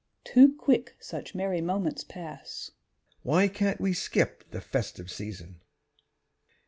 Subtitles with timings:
[0.23, 2.71] _)Too quick such merry moments pass
[3.23, 5.61] (_Why can't we skip the "festive season"?